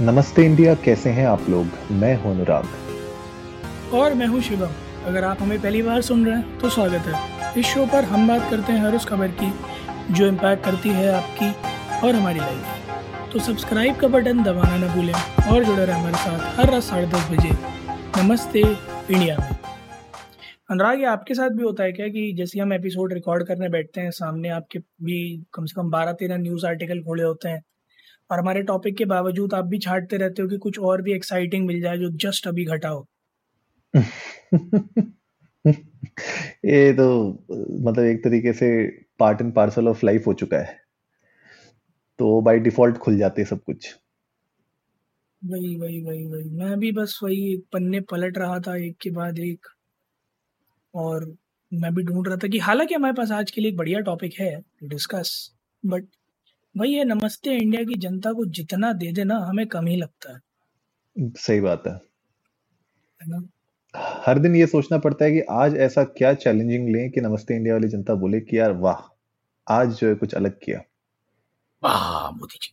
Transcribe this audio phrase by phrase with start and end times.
[0.00, 1.66] नमस्ते इंडिया, कैसे हैं आप लोग?
[1.92, 4.70] मैं हूँ अनुराग। और मैं हूँ शिवम।
[5.06, 8.28] अगर आप हमें पहली बार सुन रहे हैं तो स्वागत है। इस शो पर हम
[8.28, 9.52] बात करते हैं हर उस खबर की,
[10.10, 11.50] जो इम्पैक्ट करती है आपकी
[12.06, 16.58] और हमारी लाइफ तो सब्सक्राइब का बटन दबाना न भूलें और जुड़े रहें हमारे साथ
[16.58, 17.50] हर रात साढ़े दस बजे।
[18.18, 19.50] नमस्ते इंडिया में।
[20.70, 24.00] अनुराग, ये आपके साथ भी होता है क्या कि जैसे हम एपिसोड रिकॉर्ड करने बैठते
[24.00, 27.62] हैं, सामने आपके भी कम से कम बारह तेरह न्यूज़ आर्टिकल खोले होते हैं
[28.32, 31.66] और हमारे टॉपिक के बावजूद आप भी छाटते रहते हो कि कुछ और भी एक्साइटिंग
[31.66, 33.06] मिल जाए जो जस्ट अभी घटा हो।
[36.64, 37.06] ये तो
[37.82, 38.68] मतलब एक तरीके से
[39.18, 40.80] part and parcel of life हो चुका है।
[42.18, 43.96] तो बाय डिफ़ॉल्ट खुल जाते सब कुछ।
[45.42, 49.38] वही वही वही वही। मैं भी बस वही पन्ने पलट रहा था एक के बाद
[49.38, 49.66] एक।
[50.94, 51.36] और
[51.72, 54.34] मैं भी ढूंढ रहा था कि हालाँकि हमारे पास आज के लिए एक बढ़िया टॉपिक
[54.40, 55.52] है टू डिस्कस
[55.86, 56.04] बट
[56.74, 60.38] वही ये नमस्ते इंडिया की जनता को जितना दे देना हमें कम ही लगता है।
[61.16, 62.00] सही बात है।
[63.20, 63.42] है ना?
[64.24, 67.74] हर दिन ये सोचना पड़ता है कि आज ऐसा क्या चैलेंजिंग लें कि नमस्ते इंडिया
[67.74, 69.02] वाली जनता बोले कि यार वाह
[69.66, 70.82] आज जो है कुछ अलग किया।
[71.82, 72.72] वाह मोदी जी।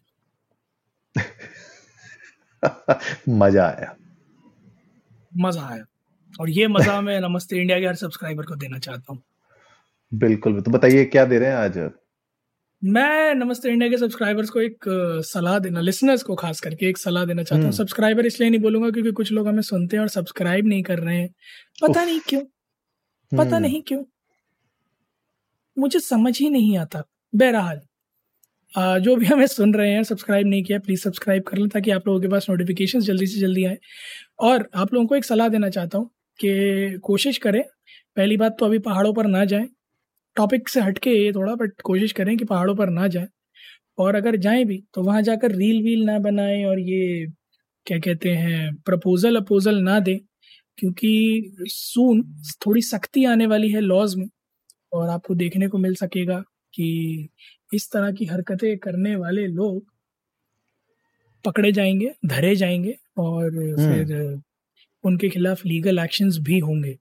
[3.30, 3.96] मज़ा आया।
[5.32, 5.86] मज़ा आया।
[6.40, 9.22] और ये मज़ा मैं नमस्ते इंडिया के हर सब्सक्राइबर को देना चाहता हूँ।
[10.12, 11.78] बिल्कुल तो बताइए क्या दे रहे हैं आज?
[12.82, 14.86] मैं नमस्ते इंडिया के सब्सक्राइबर्स को एक
[15.26, 18.60] सलाह देना लिसनर्स को खास करके एक सलाह देना चाहता हूँ। हम्म। सब्सक्राइबर इसलिए नहीं
[18.62, 21.30] बोलूँगा क्योंकि कुछ लोग हमें सुनते हैं और सब्सक्राइब नहीं कर रहे हैं।
[21.82, 22.42] पता नहीं क्यों
[23.32, 24.04] पता हम्म। नहीं क्यों
[25.78, 27.82] मुझे समझ ही नहीं आता। बहरहाल
[29.02, 32.08] जो भी हमें सुन रहे हैं सब्सक्राइब नहीं किया प्लीज़ सब्सक्राइब कर लें ताकि आप
[32.08, 33.78] लोगों के पास नोटिफिकेशन जल्दी से जल्दी आए।
[34.40, 37.62] और आप लोगों को एक सलाह देना चाहता हूँ कि कोशिश करें
[38.18, 39.68] पहली बात तो अभी पहाड़ों पर ना जाएँ
[40.40, 43.28] टॉपिक से हटके ये थोड़ा बट कोशिश करें कि पहाड़ों पर ना जाएँ।
[43.98, 47.28] और अगर जाएँ भी तो वहाँ जाकर रील वील ना बनाएँ और ये
[47.86, 50.18] क्या कहते हैं प्रपोजल अपोजल ना दें
[50.78, 51.12] क्योंकि
[51.66, 52.22] सून
[52.66, 54.28] थोड़ी सख्ती आने वाली है लॉज में
[54.94, 56.40] और आपको देखने को मिल सकेगा
[56.74, 56.88] कि
[57.74, 59.84] इस तरह की हरकतें करने वाले लोग
[61.46, 64.42] पकड़े जाएँगे धरे जाएँगे और हम्म। फिर
[65.04, 66.98] उनके खिलाफ लीगल एक्शंस भी होंगे।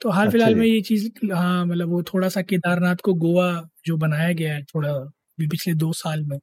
[0.00, 3.46] तो हाल अच्छा फ़िलहाल में ये चीज़ हाँ मतलब वो थोड़ा सा केदारनाथ को गोवा
[3.86, 4.92] जो बनाया गया है थोड़ा
[5.40, 6.38] भी पिछले दो साल में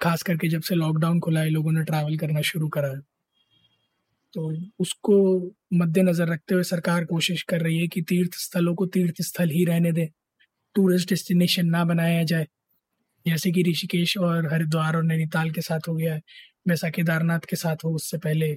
[0.00, 3.00] खास करके जब से लॉकडाउन खुला है लोगों ने ट्रैवल करना शुरू करा है।
[4.34, 4.50] तो
[4.80, 5.14] उसको
[5.74, 9.64] मद्देनज़र रखते हुए सरकार कोशिश कर रही है कि तीर्थ स्थलों को तीर्थ स्थल ही
[9.64, 10.06] रहने दें
[10.76, 12.46] टूरिस्ट डेस्टिनेशन ना बनाया जाए।
[13.26, 16.22] जैसे कि ऋषिकेश और हरिद्वार और नैनीताल के साथ हो गया है
[16.68, 18.54] वैसा केदारनाथ के साथ हो उससे पहले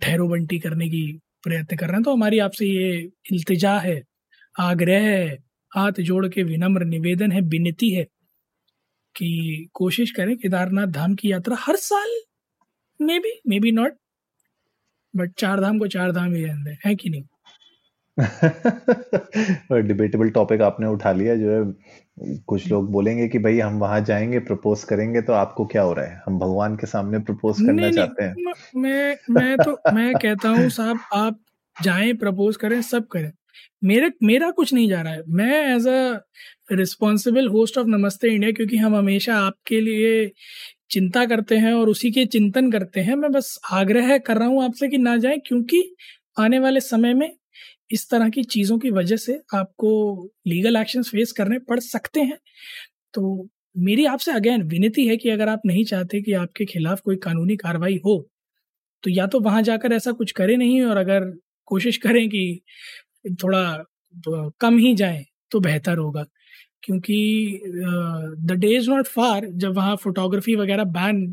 [0.00, 1.02] ठहरो बंटी करने की
[1.42, 2.98] प्रयत्न कर रहे हैं। तो हमारी आपसे ये
[3.32, 4.02] इल्तिजा है,
[4.60, 5.38] आग्रह है,
[5.72, 8.04] हाथ जोड़ के विनम्र निवेदन है, विनती है
[9.16, 12.20] कि कोशिश करें केदारनाथ धाम की यात्रा हर साल।
[13.00, 13.96] May be may be not
[15.14, 17.22] but Char Dham को चार धाम ही रहने दें, है कि नहीं?
[19.72, 24.38] डिबेटेबल टॉपिक आपने उठा लिया जो है कुछ लोग बोलेंगे कि भाई हम वहाँ जाएँगे
[24.38, 26.22] प्रपोज करेंगे तो आपको क्या हो रहा है?
[26.26, 30.48] हम भगवान के सामने प्रपोज करना नहीं चाहते हैं। म- मैं मैं तो मैं कहता
[30.48, 31.40] हूँ साहब आप
[31.82, 33.32] जाएँ प्रपोज करें सब करें।
[33.84, 36.20] मेरे मेरा कुछ नहीं जा रहा है। मैं as a
[36.72, 40.32] responsible host of Namaste India क्योंकि हम हमेशा आपके लिए
[40.90, 44.64] चिंता करते हैं और उसी के चिंतन करते हैं। मैं बस आग्रह कर रहा हूँ
[44.64, 45.96] आपसे कि ना जाए क्योंकि
[46.38, 47.30] आने वाले समय में
[47.90, 49.90] इस तरह की चीज़ों की वजह से आपको
[50.48, 52.38] लीगल एक्शन फेस करने पड़ सकते हैं।
[53.14, 57.16] तो मेरी आपसे अगेन विनती है कि अगर आप नहीं चाहते कि आपके खिलाफ कोई
[57.20, 58.18] कानूनी कार्रवाई हो
[59.04, 61.30] तो या तो वहाँ जाकर ऐसा कुछ करें नहीं और अगर
[61.68, 62.60] कोशिश करें कि
[63.44, 63.62] थोड़ा
[64.60, 66.24] कम ही जाएँ तो बेहतर होगा।
[66.84, 67.62] क्योंकि
[68.42, 71.26] the day is not far जब वहाँ फोटोग्राफी वगैरह बैन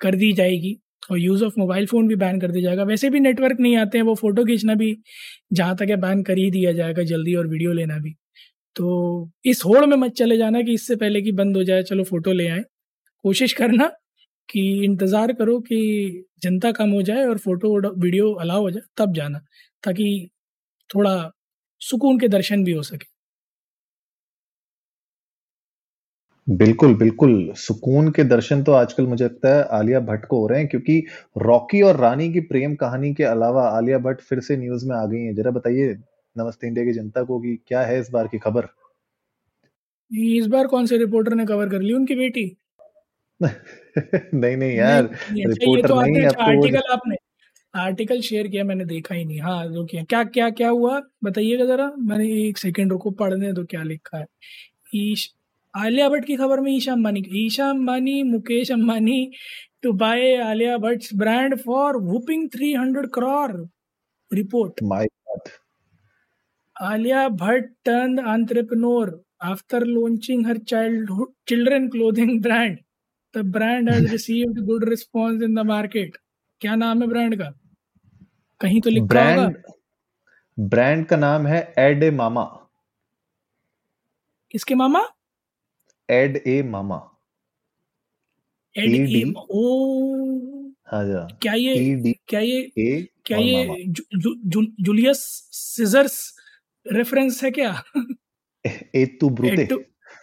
[0.00, 0.78] कर दी जाएगी।
[1.10, 3.98] और यूज़ ऑफ़ मोबाइल फ़ोन भी बैन कर दिया जाएगा। वैसे भी नेटवर्क नहीं आते
[3.98, 4.96] हैं, वो फ़ोटो खींचना भी
[5.52, 8.14] जहाँ तक है बैन कर ही दिया जाएगा जल्दी और वीडियो लेना भी।
[8.76, 12.04] तो इस होड़ में मत चले जाना कि इससे पहले कि बंद हो जाए, चलो
[12.04, 12.62] फ़ोटो ले आए।
[13.24, 13.88] कोशिश करना
[14.48, 17.70] कि इंतज़ार करो कि जनता कम हो जाए और फ़ोटो
[18.00, 19.38] वीडियो अलाउ हो जाए, तब जाना,
[19.84, 20.28] ताकि
[20.90, 21.32] थोड़ा
[21.82, 23.15] सुकून के दर्शन भी हो सके।
[26.46, 30.58] बिल्कुल बिल्कुल। सुकून के दर्शन तो आजकल मुझे लगता है आलिया भट्ट को हो रहे
[30.58, 30.98] हैं क्योंकि
[31.38, 35.04] रॉकी और रानी की प्रेम कहानी के अलावा आलिया भट्ट फिर से न्यूज़ में आ
[35.06, 35.92] गई हैं। जरा बताइए
[36.36, 38.68] नमस्ते इंडिया की जनता को कि क्या है इस बार की खबर?
[40.10, 41.92] इस बार कौन से रिपोर्टर ने कवर कर ली?
[41.92, 42.56] उनकी बेटी।
[43.40, 43.52] नहीं
[44.34, 46.92] नहीं नहीं यार नहीं अच्छा ये रिपोर्टर तो नहीं आपने अब अच्छा तो वो आर्टिकल
[46.92, 47.16] आपने
[47.74, 51.00] आर्टिकल शेयर किया मैंने देखा ही नहीं। हाँ जो किया क्या क्या क्या हुआ?
[51.24, 54.26] बताइएगा जरा। मैंने एक सेकंड रुको पढ़ने दो क्या लिखा है।
[54.96, 55.32] ईश
[55.76, 59.18] आलिया भट्ट की खबर में Isha Ambani Isha Ambani Mukesh Ambani
[59.82, 63.52] to buy Alia Bhatt brand for whopping three hundred crore
[64.30, 65.06] report my
[66.76, 71.10] Alia Bhatt turn entrepreneur after launching her child
[71.48, 72.78] children clothing brand
[73.34, 76.16] the brand has received good response in the market
[76.60, 77.52] क्या नाम है brand का?
[78.60, 79.56] कहीं तो लिख brand
[80.58, 82.44] brand का नाम है एडे मामा।
[84.50, 85.04] किसके मामा?
[86.08, 86.96] एड ए मामा
[88.74, 92.62] एड ए ओ। हाँ जा। क्या ये क्या ये
[93.26, 95.18] क्या ये जूलियस
[95.52, 96.18] सीजर्स
[96.86, 97.82] रेफरेंस है क्या?
[98.94, 99.68] ए तू ब्रूते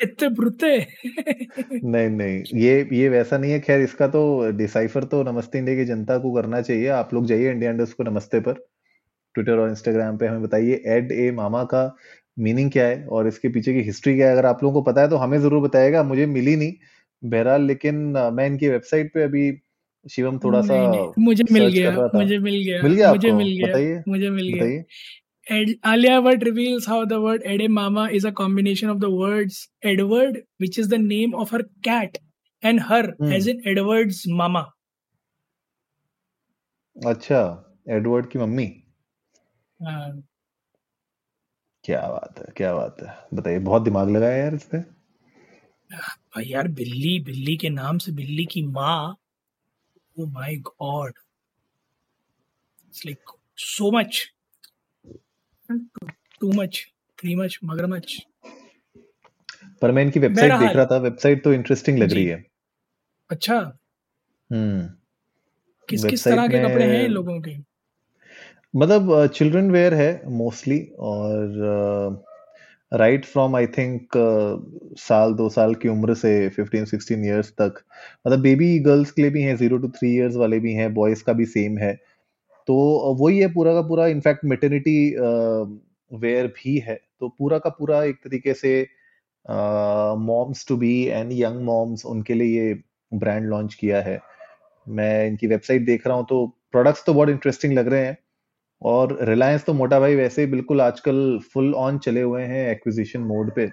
[0.01, 0.77] इतने ब्रुते।
[1.83, 5.85] नहीं नहीं ये ये वैसा नहीं है। खैर इसका तो डिसाइफर तो नमस्ते इंडिया की
[5.85, 8.53] जनता को करना चाहिए। आप लोग जाइए इंडिया इंडस्ट को नमस्ते पर।
[9.35, 11.85] ट्विटर और इंस्टाग्राम पे हमें बताइए। एड ए मामा का
[12.39, 14.33] मीनिंग क्या है और इसके पीछे की हिस्ट्री क्या है?
[14.33, 16.73] अगर आप लोगों को पता है तो हमें ज़रूर बताएगा मुझे मिली नहीं
[17.25, 17.95] बहरहाल लेकिन
[18.33, 19.57] मैं इनकी वेबसाइट पे अभी
[20.11, 23.47] शिवम थोड़ा सा नहीं नहीं मुझे मिल गया मुझे मिल गया मिल गया मुझे मिल
[23.47, 24.83] गया बताइए मुझे मिल गया।
[25.51, 30.37] Ed, Alia Bhatt reveals how the word Edamama is a combination of the words Edward,
[30.63, 32.17] which is the name of her cat,
[32.63, 34.63] and her, hmm as in Edward's mama.
[37.07, 37.41] अच्छा
[37.89, 38.83] एडवर्ड की मम्मी?
[39.81, 40.23] हाँ,
[41.83, 44.77] क्या बात है क्या बात है। बताइए बहुत दिमाग लगाया यार इस पे
[45.91, 49.17] भाई यार बिल्ली बिल्ली के नाम से बिल्ली की माँ।
[50.19, 51.13] Oh my god
[52.87, 54.19] it's like so much
[56.41, 56.79] too much
[57.19, 58.19] too much मगरमच्छ
[59.81, 62.45] पर मैं इनकी वेबसाइट देख रहा था वेबसाइट तो इंटरेस्टिंग लग रही है।
[63.29, 63.55] अच्छा।
[64.49, 64.87] हम्म।
[65.89, 67.72] किस किस तरह के कपड़े हैं लोगों के?
[68.73, 72.23] मतलब चिल्ड्रन वेयर है मोस्टली और
[72.91, 74.07] राइट फ्रॉम आई थिंक
[74.99, 77.81] साल, दो साल की उम्र से 15 16 इयर्स तक
[78.27, 81.23] मतलब बेबी गर्ल्स के लिए भी हैं ज़ीरो टू थ्री इयर्स वाले भी हैं बॉयज़
[81.23, 81.93] का भी सेम है।
[82.67, 82.75] तो
[83.19, 84.97] वही है, पूरा का पूरा इनफैक्ट मेटर्निटी
[86.11, 88.81] वेयर भी है। तो पूरा का पूरा एक तरीके से
[90.19, 92.73] moms to be and young moms उनके लिए ये
[93.11, 94.19] ब्रांड लॉन्च किया है।
[94.87, 98.17] मैं इनकी वेबसाइट देख रहा हूँ तो प्रोडक्ट्स तो बहुत इंटरेस्टिंग लग रहे हैं।
[98.83, 103.21] और रिलायंस तो मोटा भाई वैसे ही बिल्कुल आजकल फुल ऑन चले हुए हैं एक्विजिशन
[103.21, 103.69] मोड पे।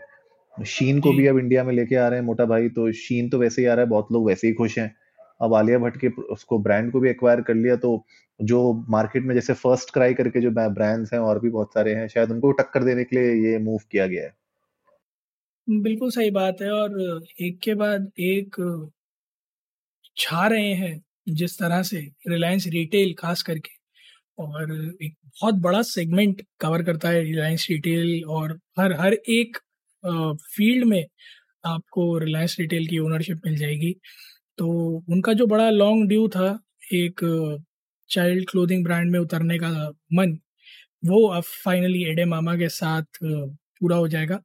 [0.57, 3.39] शीन को भी अब इंडिया में लेके आ रहे हैं मोटा भाई तो शीन तो
[3.39, 4.95] वैसे ही आ रहा है बहुत लोग वैसे ही खुश हैं।
[5.43, 8.05] अब आलिया भट्ट के उसको ब्रांड को भी एक्वायर कर लिया तो
[8.41, 8.61] जो
[8.91, 12.31] मार्केट में जैसे फ़र्स्ट क्राई करके जो ब्रांड्स हैं और भी बहुत सारे हैं शायद
[12.31, 14.35] उनको टक्कर देने के लिए ये मूव किया गया है।
[15.69, 18.57] बिल्कुल सही बात है और एक के बाद एक
[20.17, 23.80] छा रहे हैं जिस तरह से रिलायंस रिटेल खास करके।
[24.41, 24.73] और
[25.03, 29.57] एक बहुत बड़ा सेगमेंट कवर करता है रिलायंस रिटेल और हर हर एक
[30.05, 31.05] फ़ील्ड में
[31.65, 33.93] आपको रिलायंस रिटेल की ओनरशिप मिल जाएगी।
[34.59, 34.69] तो
[35.11, 36.59] उनका जो बड़ा लॉन्ग ड्यू था
[36.95, 37.21] एक
[38.11, 39.69] चाइल्ड क्लोथिंग ब्रांड में उतरने का
[40.15, 40.39] मन,
[41.03, 44.39] वो अब फाइनली एडे मामा के साथ पूरा हो जाएगा।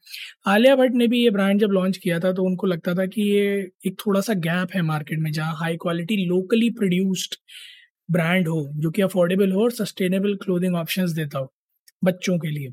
[0.48, 3.22] आलिया भट्ट ने भी ये ब्रांड जब लॉन्च किया था तो उनको लगता था कि
[3.24, 3.48] ये
[3.88, 7.36] एक थोड़ा सा गैप है मार्केट में, जहाँ high quality locally produced
[8.10, 11.52] brand हो जो कि अफोर्डेबल हो और सस्टेनेबल क्लोथिंग ऑप्शंस देता हो
[12.04, 12.70] बच्चों के लिए।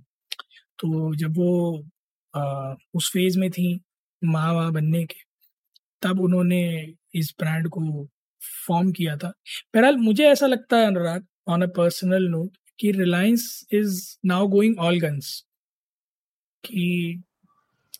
[0.78, 1.84] तो जब वो
[2.34, 3.80] आ, उस फ़ेज़ में थी
[4.22, 5.16] माँ वाँ बनने के
[6.02, 6.60] तब उन्होंने
[7.14, 7.80] इस ब्रांड को
[8.66, 9.28] फॉर्म किया था।
[9.74, 14.78] बहरहाल मुझे ऐसा लगता है Anurag on a personal note कि Reliance is now going
[14.78, 15.34] all guns
[16.64, 17.22] कि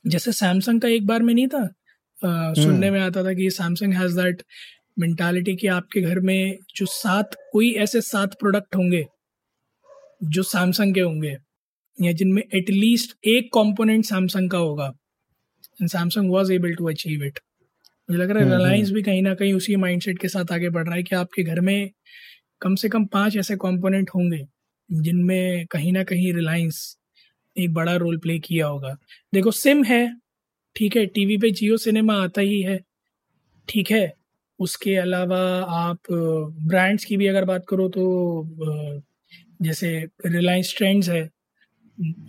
[0.07, 3.51] जैसे सैमसंग का एक बार में नहीं था अ, सुनने हम्म। में आता था कि
[3.51, 4.43] सैमसंग हैज़ दैट
[4.99, 9.05] मेंटालिटी कि आपके घर में जो सात कोई ऐसे सात प्रोडक्ट होंगे
[10.23, 11.37] जो सैमसंग के होंगे
[11.99, 14.87] या जिनमें एटलीस्ट एक कंपोनेंट सैमसंग का होगा।
[15.81, 17.39] And Samsung was able to achieve it
[18.11, 20.53] मुझे लग रहा है हम्म रिलायंस हम्म भी कहीं ना कहीं उसी माइंडसेट के साथ
[20.53, 21.91] आगे बढ़ रहा है कि आपके घर में
[22.61, 24.45] कम से कम पाँच ऐसे कंपोनेंट होंगे
[24.91, 26.99] जिनमें कहीं ना कहीं रिलायंस
[27.59, 28.97] एक बड़ा रोल प्ले किया होगा।
[29.35, 30.17] देखो सिम है
[30.77, 32.81] ठीक है टीवी पे जियो सिनेमा आता ही है
[33.69, 34.22] ठीक है
[34.61, 35.39] उसके अलावा
[35.77, 38.05] आप ब्रांड्स की भी अगर बात करो तो
[39.63, 39.89] जैसे
[40.27, 41.29] रिलायंस ट्रेंड्स है,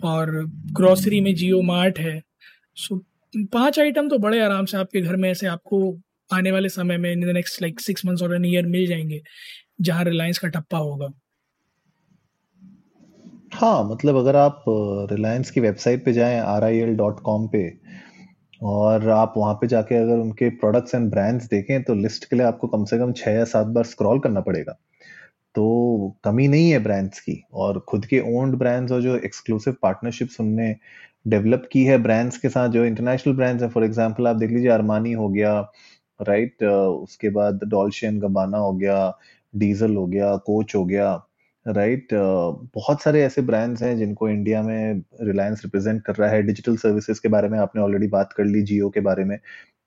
[0.04, 0.30] और
[0.72, 2.20] ग्रोसरी में जियो मार्ट है
[2.76, 2.96] सो
[3.52, 5.80] पाँच आइटम तो बड़े आराम से आपके घर में ऐसे आपको
[6.30, 9.20] आने वाले समय में in the next like six months और एन ईयर मिल जाएँगे,
[9.80, 11.08] जहाँ रिलायंस का टप्पा होगा।
[13.52, 14.64] हाँ मतलब अगर आप
[15.12, 17.62] रिलायंस की वेबसाइट पे जाएँ R I L dot com पे
[18.64, 22.46] और आप वहाँ पे जाके अगर उनके प्रोडक्ट्स एंड ब्रांड्स देखें तो लिस्ट के लिए
[22.46, 24.72] आपको कम से कम छः या सात बार स्क्रॉल करना पड़ेगा।
[25.54, 30.40] तो कमी नहीं है ब्रांड्स की और खुद के ओन्ड ब्रांड्स और जो एक्सक्लूसिव पार्टनरशिप्स
[30.40, 30.74] उनने
[31.28, 34.70] डेवलप की है ब्रांड्स के साथ, जो इंटरनेशनल ब्रांड्स हैं फॉर एग्जांपल आप देख लीजिए
[34.70, 35.60] अरमानी हो गया
[36.20, 37.60] राइट उसके बाद
[38.04, 38.96] एंड गबाना हो गया
[39.54, 41.14] डीजल हो गया कोच हो गया
[41.66, 42.70] राइट right?
[42.74, 47.20] बहुत सारे ऐसे ब्रांड्स हैं जिनको इंडिया में रिलायंस रिप्रेजेंट कर रहा है। डिजिटल सर्विसेज़
[47.22, 49.38] के बारे में आपने ऑलरेडी बात कर ली जियो के बारे में।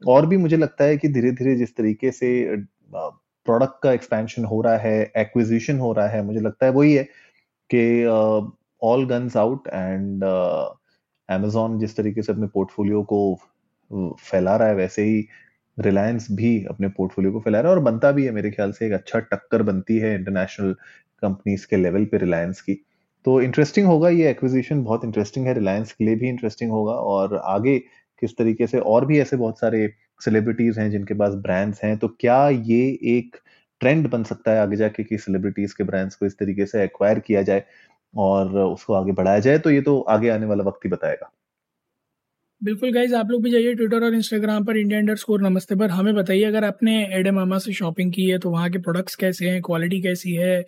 [0.02, 2.30] और भी मुझे लगता है कि धीरे धीरे जिस तरीके से
[2.94, 7.04] प्रोडक्ट का एक्सपेंशन हो रहा है एक्विजिशन हो रहा है, मुझे लगता है वही है
[7.70, 8.06] कि
[8.82, 10.24] all guns out and
[11.30, 15.28] Amazon जिस तरीके से अपने पोर्टफोलियो को फैला रहा है, वैसे ही
[15.78, 18.86] रिलायंस भी अपने पोर्टफोलियो को फैला रहा है। और बनता भी है, मेरे ख्याल से
[18.88, 20.76] एक अच्छा टक्कर बनती है इंटरनेशनल
[21.22, 22.74] कंपनीज़ के लेवल पे रिलायंस की।
[23.26, 27.36] तो इंटरेस्टिंग होगा ये एक्विजिशन बहुत इंटरेस्टिंग है। रिलायंस के लिए भी इंटरेस्टिंग होगा और
[27.46, 27.78] आगे
[28.22, 29.88] किस तरीके से और भी ऐसे बहुत सारे
[30.22, 33.36] सेलिब्रिटीज हैं जिनके पास ब्रांड्स हैं। तो क्या ये एक
[33.82, 37.20] ट्रेंड बन सकता है आगे जाके कि सेलिब्रिटीज के ब्रांड्स को इस तरीके से एक्वायर
[37.20, 37.64] किया जाए
[38.14, 39.60] और उसको आगे बढ़ाया जाए?
[39.60, 41.32] तो ये तो आगे आने वाला वक्त ही बताएगा।
[42.62, 45.90] बिल्कुल गाइज़ आप लोग भी जाइए ट्विटर और इंस्टाग्राम पर इंडिया अंडर स्कोर नमस्ते पर।
[45.90, 49.50] हमें बताइए, अगर आपने एडे मामा से शॉपिंग की है तो वहाँ के प्रोडक्ट्स कैसे
[49.50, 50.64] हैं क्वालिटी कैसी है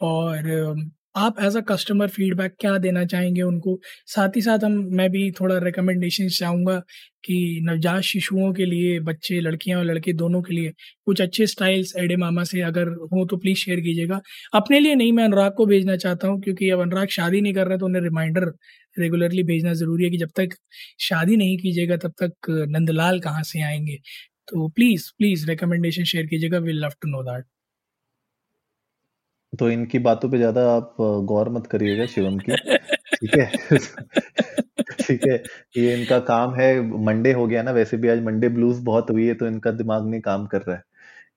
[0.00, 0.84] और
[1.16, 3.78] आप एज अ कस्टमर फीडबैक क्या देना चाहेंगे उनको?
[4.06, 6.78] साथ ही साथ हम, मैं भी थोड़ा रिकमेंडेशन चाहूँगा
[7.24, 10.72] कि नवजात शिशुओं के लिए, बच्चे, लड़कियाँ और लड़के दोनों के लिए
[11.06, 14.20] कुछ अच्छे स्टाइल्स एडे मामा से अगर हो तो प्लीज़ शेयर कीजिएगा।
[14.54, 17.68] अपने लिए नहीं, मैं अनुराग को भेजना चाहता हूँ क्योंकि अब अनुराग शादी नहीं कर
[17.68, 18.52] रहे तो उन्हें रिमाइंडर
[18.96, 20.56] रेगुलरली भेजना ज़रूरी है कि जब तक
[21.00, 23.96] शादी नहीं कीजिएगा तब तक नंदलाल कहाँ से आएँगे।
[24.48, 27.44] तो प्लीज़ प्लीज़ रिकमेंडेशन शेयर कीजिएगा will love to know that
[29.58, 30.94] तो इनकी बातों पे ज़्यादा आप
[31.26, 32.56] गौर मत करिएगा शिवम की।
[33.16, 33.46] ठीक है?
[35.00, 35.36] ठीक है?
[35.76, 36.68] ये इनका काम है
[37.04, 40.08] मंडे हो गया ना वैसे भी आज मंडे ब्लूज बहुत हुई है तो इनका दिमाग
[40.10, 40.82] नहीं काम कर रहा है।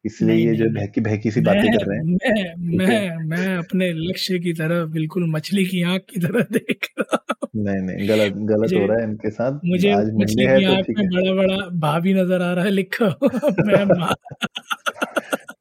[0.05, 4.39] इसलिए ये जो बहकी बहकी सी बातें कर रहे हैं। मैं मैं मैं अपने लक्ष्य
[4.39, 7.17] की तरह बिल्कुल मछली की आँख की तरह देख रहा
[7.57, 10.85] नहीं नहीं गलत गलत हो रहा है इनके साथ। मुझे आज मछली की तो आँख
[10.89, 13.85] में बड़ा बड़ा भाभी नज़र आ रहा है लिखा मैं